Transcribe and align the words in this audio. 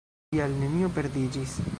Tial, 0.35 0.55
nenio 0.61 0.89
perdiĝis. 0.97 1.55